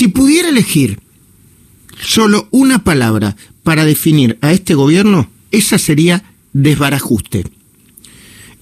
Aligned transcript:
Si 0.00 0.08
pudiera 0.08 0.48
elegir 0.48 0.98
solo 2.02 2.48
una 2.52 2.82
palabra 2.82 3.36
para 3.62 3.84
definir 3.84 4.38
a 4.40 4.50
este 4.50 4.72
gobierno, 4.72 5.30
esa 5.50 5.76
sería 5.76 6.24
desbarajuste. 6.54 7.44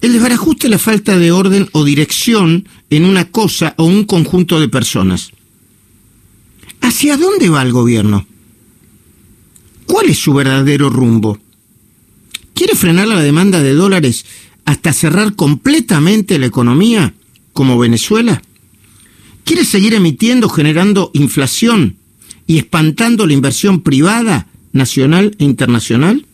El 0.01 0.11
desbarajuste 0.11 0.67
es 0.67 0.71
la 0.71 0.77
falta 0.77 1.17
de 1.17 1.31
orden 1.31 1.69
o 1.71 1.85
dirección 1.85 2.67
en 2.89 3.05
una 3.05 3.31
cosa 3.31 3.73
o 3.77 3.85
un 3.85 4.03
conjunto 4.03 4.59
de 4.59 4.67
personas. 4.67 5.31
¿Hacia 6.81 7.15
dónde 7.15 7.47
va 7.47 7.61
el 7.61 7.71
gobierno? 7.71 8.27
¿Cuál 9.85 10.09
es 10.09 10.19
su 10.19 10.33
verdadero 10.33 10.89
rumbo? 10.89 11.39
¿Quiere 12.53 12.75
frenar 12.75 13.07
la 13.07 13.21
demanda 13.21 13.61
de 13.61 13.75
dólares 13.75 14.25
hasta 14.65 14.91
cerrar 14.91 15.35
completamente 15.35 16.37
la 16.37 16.47
economía, 16.47 17.13
como 17.53 17.79
Venezuela? 17.79 18.41
¿Quiere 19.49 19.65
seguir 19.65 19.95
emitiendo, 19.95 20.47
generando 20.47 21.09
inflación 21.15 21.95
y 22.45 22.59
espantando 22.59 23.25
la 23.25 23.33
inversión 23.33 23.81
privada, 23.81 24.47
nacional 24.73 25.35
e 25.39 25.43
internacional? 25.43 26.27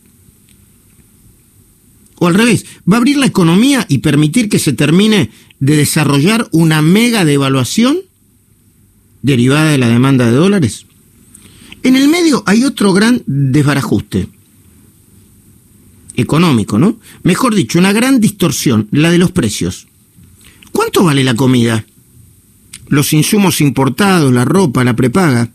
O 2.16 2.26
al 2.26 2.34
revés, 2.34 2.66
¿va 2.86 2.96
a 2.96 2.98
abrir 2.98 3.16
la 3.16 3.24
economía 3.24 3.86
y 3.88 3.98
permitir 4.00 4.50
que 4.50 4.58
se 4.58 4.74
termine 4.74 5.30
de 5.60 5.76
desarrollar 5.76 6.46
una 6.52 6.82
mega 6.82 7.24
devaluación 7.24 8.00
derivada 9.22 9.70
de 9.70 9.78
la 9.78 9.88
demanda 9.88 10.26
de 10.26 10.36
dólares? 10.36 10.84
En 11.82 11.96
el 11.96 12.08
medio 12.08 12.42
hay 12.44 12.64
otro 12.64 12.92
gran 12.92 13.22
desbarajuste 13.24 14.28
económico, 16.16 16.78
¿no? 16.78 17.00
Mejor 17.22 17.54
dicho, 17.54 17.78
una 17.78 17.94
gran 17.94 18.20
distorsión, 18.20 18.88
la 18.90 19.10
de 19.10 19.16
los 19.16 19.30
precios. 19.30 19.88
¿Cuánto 20.70 21.02
vale 21.02 21.24
la 21.24 21.34
comida? 21.34 21.86
Los 22.88 23.12
insumos 23.12 23.60
importados, 23.60 24.32
la 24.32 24.44
ropa, 24.44 24.84
la 24.84 24.94
prepaga. 24.94 25.50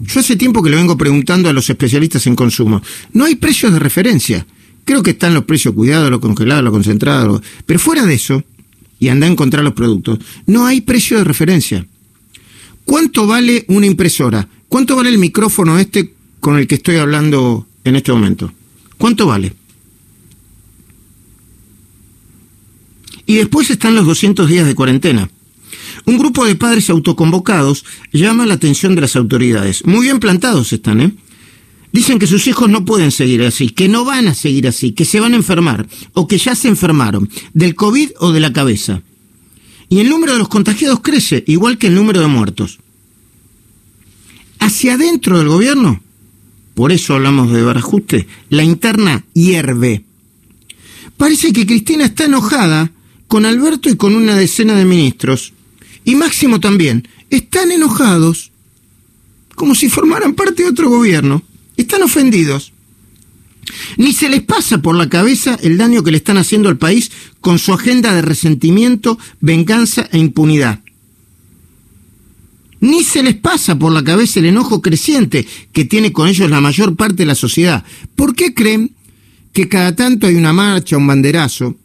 Yo 0.00 0.20
hace 0.20 0.36
tiempo 0.36 0.62
que 0.62 0.70
le 0.70 0.76
vengo 0.76 0.96
preguntando 0.96 1.48
a 1.48 1.52
los 1.52 1.70
especialistas 1.70 2.26
en 2.26 2.36
consumo. 2.36 2.82
No 3.12 3.24
hay 3.24 3.36
precios 3.36 3.72
de 3.72 3.78
referencia. 3.78 4.46
Creo 4.84 5.02
que 5.02 5.12
están 5.12 5.34
los 5.34 5.44
precios 5.44 5.74
cuidados, 5.74 6.10
lo 6.10 6.20
congelado, 6.20 6.62
lo 6.62 6.72
concentrado. 6.72 7.40
Pero 7.64 7.78
fuera 7.78 8.04
de 8.04 8.14
eso, 8.14 8.42
y 8.98 9.08
anda 9.08 9.26
a 9.26 9.30
encontrar 9.30 9.64
los 9.64 9.74
productos, 9.74 10.18
no 10.46 10.66
hay 10.66 10.80
precio 10.80 11.18
de 11.18 11.24
referencia. 11.24 11.86
¿Cuánto 12.84 13.26
vale 13.26 13.64
una 13.68 13.86
impresora? 13.86 14.48
¿Cuánto 14.68 14.96
vale 14.96 15.10
el 15.10 15.18
micrófono 15.18 15.78
este 15.78 16.12
con 16.40 16.58
el 16.58 16.66
que 16.66 16.74
estoy 16.74 16.96
hablando 16.96 17.66
en 17.84 17.96
este 17.96 18.12
momento? 18.12 18.52
¿Cuánto 18.98 19.26
vale? 19.26 19.54
Y 23.26 23.36
después 23.36 23.70
están 23.70 23.94
los 23.94 24.04
200 24.04 24.48
días 24.48 24.66
de 24.66 24.74
cuarentena. 24.74 25.30
Un 26.06 26.18
grupo 26.18 26.44
de 26.44 26.54
padres 26.54 26.90
autoconvocados 26.90 27.84
llama 28.12 28.46
la 28.46 28.54
atención 28.54 28.94
de 28.94 29.00
las 29.00 29.16
autoridades. 29.16 29.86
Muy 29.86 30.02
bien 30.02 30.20
plantados 30.20 30.72
están, 30.72 31.00
¿eh? 31.00 31.12
Dicen 31.92 32.18
que 32.18 32.26
sus 32.26 32.46
hijos 32.48 32.68
no 32.68 32.84
pueden 32.84 33.12
seguir 33.12 33.42
así, 33.42 33.70
que 33.70 33.88
no 33.88 34.04
van 34.04 34.26
a 34.26 34.34
seguir 34.34 34.66
así, 34.66 34.92
que 34.92 35.04
se 35.04 35.20
van 35.20 35.32
a 35.32 35.36
enfermar 35.36 35.86
o 36.12 36.26
que 36.26 36.38
ya 36.38 36.56
se 36.56 36.66
enfermaron, 36.68 37.30
del 37.52 37.76
COVID 37.76 38.10
o 38.18 38.32
de 38.32 38.40
la 38.40 38.52
cabeza. 38.52 39.02
Y 39.88 40.00
el 40.00 40.08
número 40.08 40.32
de 40.32 40.40
los 40.40 40.48
contagiados 40.48 41.00
crece, 41.00 41.44
igual 41.46 41.78
que 41.78 41.86
el 41.86 41.94
número 41.94 42.20
de 42.20 42.26
muertos. 42.26 42.80
Hacia 44.58 44.94
adentro 44.94 45.38
del 45.38 45.48
gobierno, 45.48 46.02
por 46.74 46.90
eso 46.90 47.14
hablamos 47.14 47.52
de 47.52 47.62
barajuste, 47.62 48.26
la 48.48 48.64
interna 48.64 49.24
hierve. 49.32 50.04
Parece 51.16 51.52
que 51.52 51.64
Cristina 51.64 52.06
está 52.06 52.24
enojada 52.24 52.90
con 53.28 53.46
Alberto 53.46 53.88
y 53.88 53.96
con 53.96 54.16
una 54.16 54.34
decena 54.34 54.74
de 54.74 54.84
ministros, 54.84 55.53
y 56.04 56.14
Máximo 56.14 56.60
también, 56.60 57.08
están 57.30 57.72
enojados, 57.72 58.50
como 59.54 59.74
si 59.74 59.88
formaran 59.88 60.34
parte 60.34 60.62
de 60.62 60.68
otro 60.68 60.88
gobierno. 60.88 61.42
Están 61.76 62.02
ofendidos. 62.02 62.72
Ni 63.96 64.12
se 64.12 64.28
les 64.28 64.42
pasa 64.42 64.78
por 64.78 64.94
la 64.94 65.08
cabeza 65.08 65.58
el 65.62 65.78
daño 65.78 66.02
que 66.02 66.10
le 66.10 66.18
están 66.18 66.36
haciendo 66.36 66.68
al 66.68 66.76
país 66.76 67.10
con 67.40 67.58
su 67.58 67.72
agenda 67.72 68.14
de 68.14 68.22
resentimiento, 68.22 69.18
venganza 69.40 70.08
e 70.12 70.18
impunidad. 70.18 70.80
Ni 72.80 73.02
se 73.02 73.22
les 73.22 73.34
pasa 73.34 73.78
por 73.78 73.92
la 73.92 74.04
cabeza 74.04 74.40
el 74.40 74.46
enojo 74.46 74.82
creciente 74.82 75.46
que 75.72 75.86
tiene 75.86 76.12
con 76.12 76.28
ellos 76.28 76.50
la 76.50 76.60
mayor 76.60 76.96
parte 76.96 77.16
de 77.16 77.26
la 77.26 77.34
sociedad. 77.34 77.82
¿Por 78.14 78.34
qué 78.34 78.52
creen 78.52 78.92
que 79.54 79.68
cada 79.68 79.96
tanto 79.96 80.26
hay 80.26 80.34
una 80.34 80.52
marcha, 80.52 80.98
un 80.98 81.06
banderazo? 81.06 81.76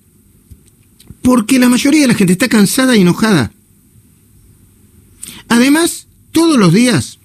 Porque 1.21 1.57
la 1.57 1.69
mayoría 1.69 2.01
de 2.01 2.07
la 2.09 2.15
gente 2.15 2.33
está 2.33 2.49
cansada 2.49 2.97
y 2.97 3.01
enojada. 3.01 3.53
Además, 5.49 6.07
todos 6.31 6.57
los 6.57 6.73
días, 6.73 7.19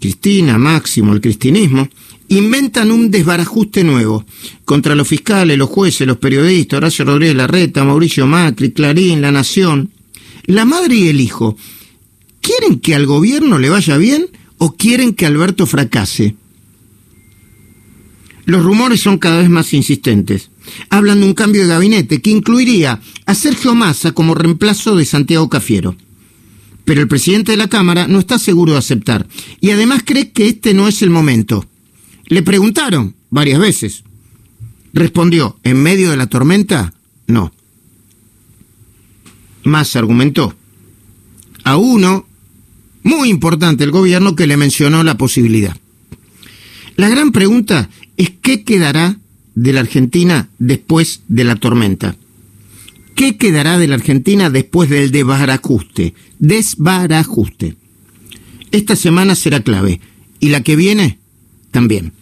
Cristina, 0.00 0.58
Máximo, 0.58 1.12
el 1.12 1.20
cristinismo, 1.20 1.88
inventan 2.28 2.90
un 2.90 3.10
desbarajuste 3.10 3.84
nuevo 3.84 4.24
contra 4.64 4.94
los 4.94 5.08
fiscales, 5.08 5.58
los 5.58 5.68
jueces, 5.68 6.06
los 6.06 6.18
periodistas, 6.18 6.78
Horacio 6.78 7.04
Rodríguez 7.04 7.36
Larreta, 7.36 7.84
Mauricio 7.84 8.26
Macri, 8.26 8.72
Clarín, 8.72 9.20
La 9.20 9.32
Nación. 9.32 9.90
La 10.44 10.64
madre 10.64 10.94
y 10.94 11.08
el 11.08 11.20
hijo, 11.20 11.56
¿quieren 12.40 12.80
que 12.80 12.94
al 12.94 13.06
gobierno 13.06 13.58
le 13.58 13.68
vaya 13.68 13.96
bien 13.96 14.28
o 14.58 14.74
quieren 14.76 15.14
que 15.14 15.26
Alberto 15.26 15.66
fracase? 15.66 16.36
Los 18.48 18.64
rumores 18.64 19.02
son 19.02 19.18
cada 19.18 19.40
vez 19.40 19.50
más 19.50 19.74
insistentes. 19.74 20.50
Hablan 20.88 21.20
de 21.20 21.26
un 21.26 21.34
cambio 21.34 21.60
de 21.60 21.68
gabinete 21.68 22.22
que 22.22 22.30
incluiría 22.30 22.98
a 23.26 23.34
Sergio 23.34 23.74
Massa 23.74 24.12
como 24.12 24.34
reemplazo 24.34 24.96
de 24.96 25.04
Santiago 25.04 25.50
Cafiero. 25.50 25.96
Pero 26.86 27.02
el 27.02 27.08
presidente 27.08 27.52
de 27.52 27.58
la 27.58 27.68
Cámara 27.68 28.08
no 28.08 28.18
está 28.18 28.38
seguro 28.38 28.72
de 28.72 28.78
aceptar 28.78 29.26
y 29.60 29.68
además 29.68 30.00
cree 30.02 30.30
que 30.30 30.48
este 30.48 30.72
no 30.72 30.88
es 30.88 31.02
el 31.02 31.10
momento. 31.10 31.66
Le 32.24 32.42
preguntaron 32.42 33.14
varias 33.28 33.60
veces. 33.60 34.02
Respondió, 34.94 35.58
en 35.62 35.82
medio 35.82 36.10
de 36.10 36.16
la 36.16 36.28
tormenta, 36.28 36.94
no. 37.26 37.52
Massa 39.64 39.98
argumentó. 39.98 40.56
A 41.64 41.76
uno, 41.76 42.26
muy 43.02 43.28
importante 43.28 43.84
el 43.84 43.90
gobierno, 43.90 44.34
que 44.34 44.46
le 44.46 44.56
mencionó 44.56 45.04
la 45.04 45.18
posibilidad. 45.18 45.76
La 46.98 47.08
gran 47.08 47.30
pregunta 47.30 47.88
es 48.18 48.30
qué 48.42 48.64
quedará 48.64 49.18
de 49.54 49.72
la 49.72 49.80
Argentina 49.80 50.50
después 50.58 51.22
de 51.28 51.44
la 51.44 51.56
tormenta. 51.56 52.16
¿Qué 53.14 53.36
quedará 53.36 53.78
de 53.78 53.88
la 53.88 53.94
Argentina 53.94 54.50
después 54.50 54.90
del 54.90 55.10
desbarajuste? 55.10 56.14
Desbarajuste. 56.38 57.76
Esta 58.70 58.94
semana 58.94 59.34
será 59.34 59.60
clave 59.60 60.00
y 60.38 60.50
la 60.50 60.62
que 60.62 60.76
viene 60.76 61.18
también. 61.70 62.12